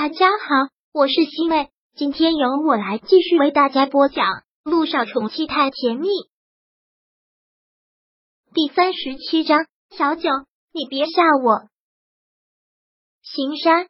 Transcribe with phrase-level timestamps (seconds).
[0.00, 4.26] 大家好，我是西妹，今天由我来继续为大家播讲
[4.62, 6.06] 《路上宠妻太甜蜜》
[8.54, 9.66] 第三十七章。
[9.90, 10.30] 小九，
[10.72, 11.66] 你别吓我。
[13.22, 13.88] 行山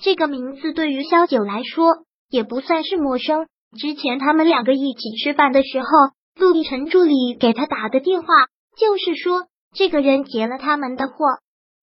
[0.00, 3.48] 这个名字对于萧九来说也不算是陌生。
[3.76, 5.88] 之前他们两个一起吃饭的时候，
[6.36, 8.28] 陆亦辰助理给他打的电话，
[8.76, 11.14] 就是说这个人劫了他们的货。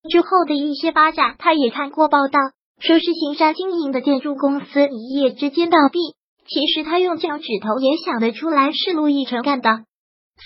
[0.09, 2.39] 之后的一些发展，他也看过报道。
[2.79, 5.99] 说是行山经营的建筑公司一夜之间倒闭，
[6.45, 9.85] 其实他用脚趾头也想得出来是陆亦辰干的，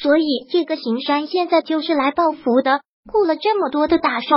[0.01, 4.27] 所以这个行山现在就是来报复的，雇了这么多的打手，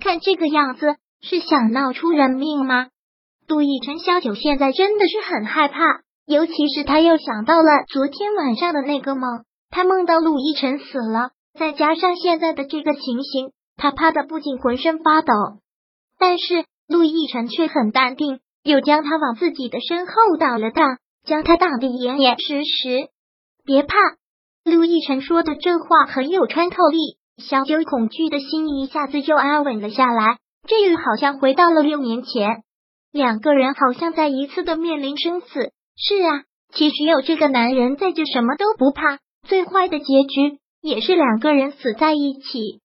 [0.00, 2.88] 看这个样子是想闹出人命吗？
[3.46, 15.32] 陆亦辰萧九现在真的是很害怕，尤其是他又想到了昨天晚上的那个梦，他梦到陆亦辰死了，再加上现在的这个情形，他怕的不仅浑身发抖，
[16.18, 16.64] 但是。
[16.92, 23.08] 陆亦辰却很淡定，又将他往自己的身后挡了挡，将他挡得严严实实。
[23.64, 23.96] 别怕，
[24.62, 26.98] 陆亦辰说的这话很有穿透力，
[27.42, 30.36] 小九恐惧的心一下子就安稳了下来。
[30.68, 32.62] 这又好像回到了六年前，
[33.10, 35.72] 两个人好像再一次的面临生死。
[35.96, 39.18] 是啊，其实有这个男人在，就什么都不怕。
[39.48, 42.82] 最坏的结局也是两个人死在一起。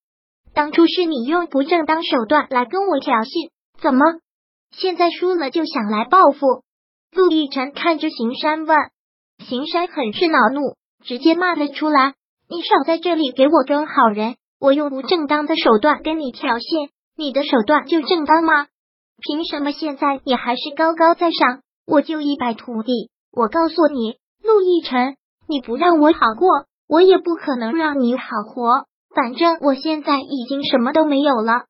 [0.53, 3.51] 当初是你用不正当手段来跟我挑衅。
[3.81, 3.99] 怎么，
[4.71, 6.63] 现在输了就想来报复？
[7.11, 8.75] 陆亦辰看着邢山问，
[9.37, 12.15] 邢山很是恼怒，直接骂了出来
[12.49, 14.35] ：“你少在这里给我装好人！
[14.59, 18.67] 我用不正当的手段跟你挑衅，你的手段就正当吗？
[19.21, 23.11] 凭什么现在你还是高高在上，我就一败涂地？
[23.31, 28.85] 我告诉你，陆亦辰，你不让我好过，我也不可能让你好活。
[29.15, 31.65] 反正我现在已经什么都没有了。”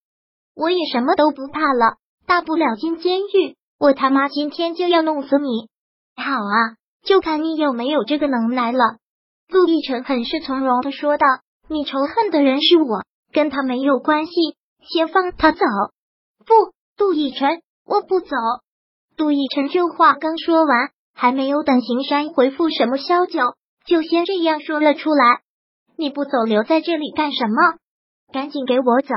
[0.57, 3.55] 我也什么都不怕了，大不了进监狱。
[3.79, 5.69] 我他妈今天就要弄死你！
[6.15, 8.97] 好啊，就看你有没有这个能耐了。
[9.47, 11.27] 陆亦辰很是从容的说道
[11.69, 14.31] ：“你仇恨的人是我，跟他没有关系，
[14.81, 15.59] 先放他走。”
[16.43, 18.35] 不，陆亦辰，我不走。
[19.15, 23.53] 杜奕辰这话刚说完，还没有等邢山回复什么萧九，
[23.85, 25.41] 就先这样说了出来
[25.97, 27.77] ：“你不走，留在这里干什么？
[28.33, 29.13] 赶紧给我走！”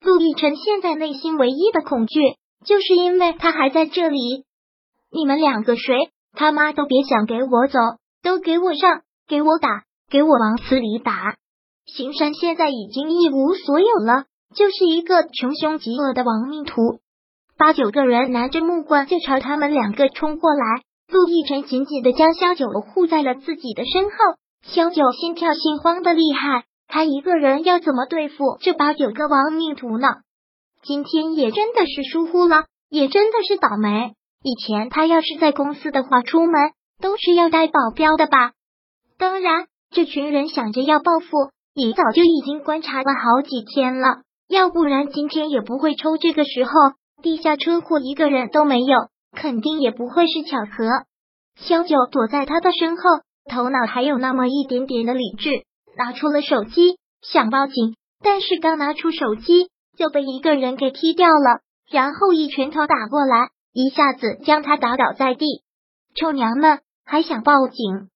[0.00, 2.20] 陆亦辰现在内心唯一的恐惧，
[2.64, 4.44] 就是因为他还在这里。
[5.10, 7.78] 你们两个谁他妈都别想给我走，
[8.22, 11.36] 都给我上，给我打，给我往死里打！
[11.86, 17.00] 行山现在已经一无所有了，就是一个穷凶极恶的亡命徒。
[17.56, 24.10] 八九个人拿着木棍就朝他们两个冲过来，陆亦辰紧紧的将萧九护在了自己的身后。
[24.62, 26.64] 萧九心跳心慌的厉害。
[26.88, 30.08] 他一个人要怎么对付这八九个亡命徒呢？
[30.82, 34.14] 今天也真的是疏忽了，也真的是倒霉。
[34.42, 38.52] 以前他要是在公司的话，出门都是要带保镖的吧？
[39.18, 46.70] 当然，这群人想着要报复，也早就已经观察了好几天了，要不然今天也不会抽这个时候
[47.20, 48.96] 地下车库一个人都没有，
[49.36, 51.04] 肯定也不会是巧合。
[51.56, 53.02] 萧九躲在他的身后，
[53.50, 55.64] 头脑还有那么一点点的理智。
[55.98, 61.60] 拿出了手机，想报警，但是刚拿出手机就被一个人给踢掉了，
[61.90, 65.64] 然后一拳头打过来，一下子将他打倒在地。
[66.14, 68.08] 臭娘们还想报警？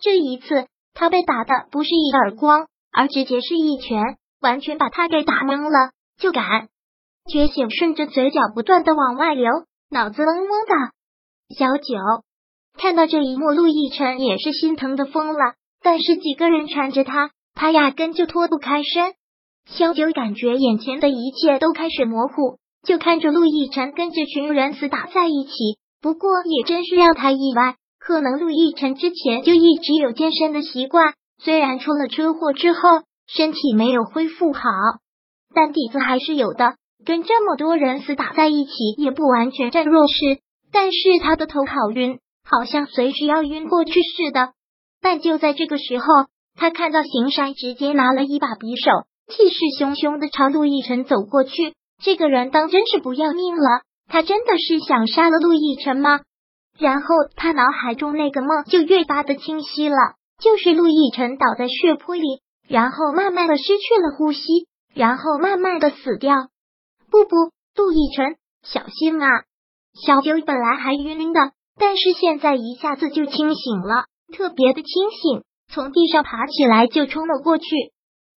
[0.00, 4.02] 这一次他被打的不是一耳光，而直接是一拳，
[4.40, 6.68] 完全把他给打懵了，就敢
[7.30, 9.50] 觉醒顺着嘴角不断的往外流，
[9.90, 11.54] 脑子嗡嗡的。
[11.54, 12.24] 小九
[12.78, 15.54] 看到这一幕，陆亦辰也是心疼的疯了。
[15.90, 19.14] 但是几个人缠着他，他压根就脱不开身。
[19.64, 25.50] 萧九感觉眼前的一切都开始模糊，就看着陆亦辰跟这群人死打在一起。
[26.02, 32.80] 不过也真是让他意外，可能陆亦辰之前就一直有健身的习惯，虽然出了车祸之后
[33.26, 34.60] 身体没有恢复好，
[35.54, 36.74] 但底子还是有的。
[37.06, 40.42] 跟这么多人死打在一起，也不完全占弱势。
[40.70, 44.52] 但是他的头好晕，好像随时要晕过去似的。
[45.00, 46.04] 但就在这个时候，
[46.54, 51.74] 他看到邢山直接拿了一把匕首，气势汹汹的朝陆亦辰走过去。
[52.02, 53.82] 这个人当真是不要命了？
[54.08, 56.20] 他真的是想杀了陆亦辰吗？
[56.78, 59.96] 然后他脑海中那个梦就越发的清晰了，
[60.40, 64.40] 就是陆亦辰倒在血泊里，然后慢慢的失去了呼吸，
[64.94, 66.34] 然后慢慢的死掉。
[67.10, 69.28] 不不，陆亦辰，小心啊！
[69.94, 74.04] 小九本来还晕晕的，但是现在一下子就清醒了。
[74.32, 77.64] 特别的清醒，从地上爬起来就冲了过去，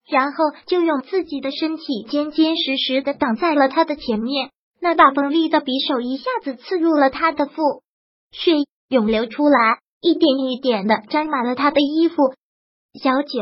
[0.10, 4.52] 然后就用自己的身体坚坚实实的挡在了他的前面。
[4.80, 7.84] 那把锋利的匕首一下子刺入了他的腹，
[8.32, 8.54] 血
[8.90, 12.16] 涌流出来，一点一点的沾满了他的衣服。
[13.00, 13.40] 小九，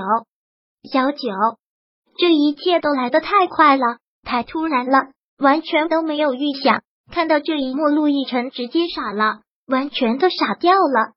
[0.91, 1.17] 小九，
[2.17, 6.83] 这一切都来得太快了，太突然了，完全都没有预想。
[7.09, 11.13] 看到这一幕，陆亦辰直接傻了，完全都傻掉了。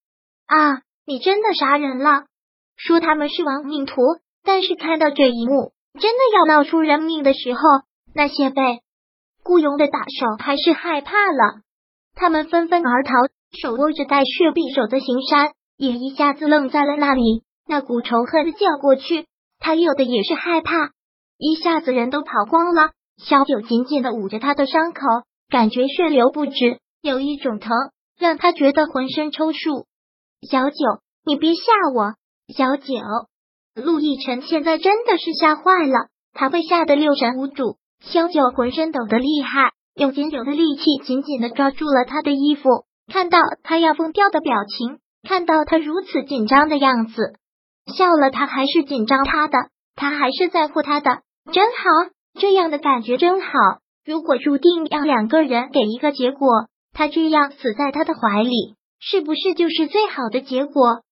[0.47, 2.25] 啊，你真的杀人了？
[2.77, 4.01] 说他们是亡命徒，
[4.45, 7.61] 但是看到这一幕，真的要闹出人命的时候，
[8.15, 8.81] 那些被
[9.45, 11.63] 雇佣的打手还是害怕了，
[12.15, 13.13] 他们纷纷而逃。
[13.61, 17.43] 手握着带血匕首的行山也一下子愣在了那里。
[17.69, 19.27] 那股仇恨的叫过去，
[19.59, 20.93] 他有的也是害怕，
[21.37, 22.93] 一下子人都跑光了。
[23.23, 25.01] 小九紧紧的捂着他的伤口，
[25.51, 27.71] 感觉血流不止，有一种疼
[28.19, 29.85] 让他觉得浑身抽搐。
[30.43, 30.77] 小九，
[31.25, 31.63] 你别吓
[31.95, 32.15] 我！
[32.53, 32.95] 小九，
[33.75, 37.77] 陆亦辰现在真的是吓坏了，他被吓得六神无主。
[38.01, 42.69] 小九浑身抖得厉害，用仅有的力气紧紧的抓住了他的衣服，
[43.07, 44.99] 看到他要疯掉的表情，
[45.29, 47.39] 看到他如此紧张的样子。
[47.97, 49.59] 笑了，他还是紧张他的，
[49.95, 51.23] 他还是在乎他的，
[51.53, 52.11] 真好，
[52.41, 53.49] 这样的感觉真好。
[54.05, 56.49] 如果注定让两个人给一个结果，
[56.93, 58.75] 他这样死在他的怀里，
[59.05, 61.03] 是不是就是最好的结果？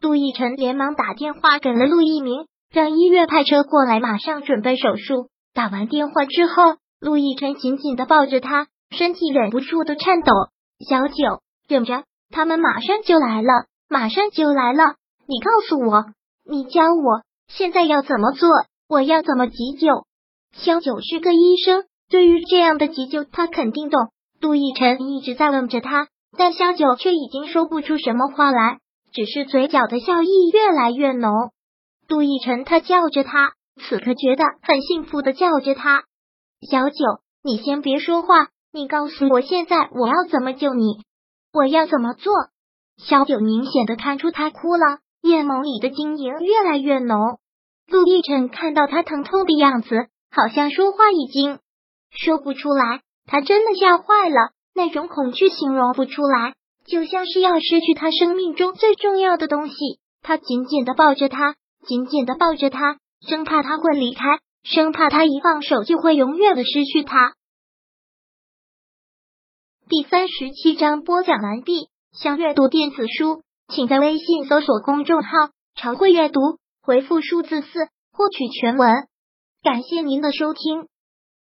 [0.00, 5.28] 陆亦辰连忙打电话给了陆一鸣，让医院派车过来，马上准备手术。
[5.52, 10.32] 打完电话之后，陆亦辰紧紧的抱着他，身体忍不住的颤抖。
[10.88, 14.94] 小九，忍着，他们马上就来了，马上就来了。
[15.26, 16.06] 你告诉我，
[16.48, 18.48] 你教我现在要怎么做？
[18.88, 20.06] 我要怎么急救？
[20.52, 24.08] 萧九是个医生，对于这样的急救，他肯定懂。
[24.40, 28.78] 杜奕晨一直在问着他，但萧九却已经说不出什么话来，
[29.12, 31.32] 只是嘴角的笑意越来越浓。
[32.08, 36.04] 杜奕晨他叫着他，此刻觉得很幸福的叫着他。
[36.70, 36.96] 小九，
[37.42, 41.02] 你先别说话，你告诉我现在我要怎么救你？
[41.52, 42.32] 我要怎么做？
[42.96, 44.98] 小九明显的看出他哭了。
[45.22, 47.38] 眼眸里的晶莹越来越浓，
[47.86, 51.60] 陆亦辰看到他疼痛的样子，好像说话已经
[52.10, 53.00] 说不出来。
[53.24, 56.54] 他真的吓坏了，那种恐惧形容不出来，
[56.84, 59.74] 就像是要失去他生命中最重要的东西。
[60.22, 61.56] 他紧紧的抱着他，
[61.86, 67.34] 紧紧的抱着他，生怕他会离开，生怕他一放手就会永远的失去他。
[69.88, 71.88] 第三十七章播讲完毕。
[72.12, 73.42] 想阅读电子书。
[73.68, 75.28] 请在微信搜索公众号
[75.74, 76.40] “常会阅读”，
[76.84, 78.92] 回复数字四获取全文。
[79.62, 80.86] 感谢您的收听。